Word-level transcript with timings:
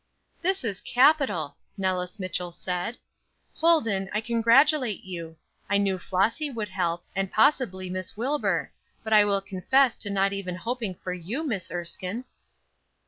"This 0.41 0.63
is 0.63 0.81
capital!" 0.81 1.57
Nellis 1.77 2.19
Mitchell 2.19 2.51
said. 2.51 2.97
"Holden, 3.57 4.09
I 4.11 4.19
congratulate 4.19 5.03
you. 5.03 5.37
I 5.69 5.77
knew 5.77 5.99
Flossy 5.99 6.49
would 6.49 6.69
help, 6.69 7.05
and 7.15 7.31
possibly 7.31 7.87
Miss 7.87 8.17
Wilbur; 8.17 8.71
but 9.03 9.13
I 9.13 9.23
will 9.25 9.41
confess 9.41 9.95
to 9.97 10.09
not 10.09 10.33
even 10.33 10.55
hoping 10.55 10.95
for 10.95 11.13
you, 11.13 11.45
Miss 11.45 11.69
Erskine." 11.69 12.25